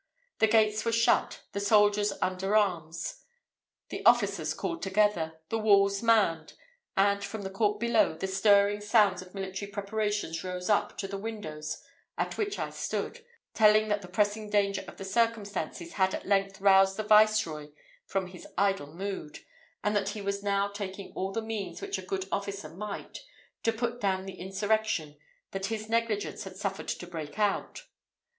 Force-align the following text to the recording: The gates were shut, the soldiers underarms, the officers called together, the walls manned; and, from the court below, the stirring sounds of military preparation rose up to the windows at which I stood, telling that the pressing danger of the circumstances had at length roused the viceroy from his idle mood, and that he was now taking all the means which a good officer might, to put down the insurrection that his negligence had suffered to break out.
The 0.39 0.47
gates 0.47 0.83
were 0.83 0.91
shut, 0.91 1.43
the 1.51 1.59
soldiers 1.59 2.11
underarms, 2.23 3.19
the 3.89 4.03
officers 4.03 4.55
called 4.55 4.81
together, 4.81 5.39
the 5.49 5.59
walls 5.59 6.01
manned; 6.01 6.53
and, 6.97 7.23
from 7.23 7.43
the 7.43 7.51
court 7.51 7.79
below, 7.79 8.15
the 8.15 8.25
stirring 8.25 8.81
sounds 8.81 9.21
of 9.21 9.35
military 9.35 9.69
preparation 9.71 10.33
rose 10.43 10.71
up 10.71 10.97
to 10.97 11.07
the 11.07 11.19
windows 11.19 11.83
at 12.17 12.35
which 12.35 12.57
I 12.57 12.71
stood, 12.71 13.23
telling 13.53 13.89
that 13.89 14.01
the 14.01 14.07
pressing 14.07 14.49
danger 14.49 14.83
of 14.87 14.97
the 14.97 15.05
circumstances 15.05 15.93
had 15.93 16.15
at 16.15 16.25
length 16.25 16.59
roused 16.59 16.97
the 16.97 17.03
viceroy 17.03 17.69
from 18.07 18.25
his 18.25 18.47
idle 18.57 18.91
mood, 18.91 19.41
and 19.83 19.95
that 19.95 20.09
he 20.09 20.21
was 20.23 20.41
now 20.41 20.67
taking 20.69 21.11
all 21.13 21.31
the 21.31 21.43
means 21.43 21.79
which 21.79 21.99
a 21.99 22.01
good 22.01 22.25
officer 22.31 22.69
might, 22.69 23.19
to 23.61 23.71
put 23.71 24.01
down 24.01 24.25
the 24.25 24.33
insurrection 24.39 25.19
that 25.51 25.67
his 25.67 25.89
negligence 25.89 26.43
had 26.43 26.57
suffered 26.57 26.87
to 26.87 27.05
break 27.05 27.37
out. 27.37 27.83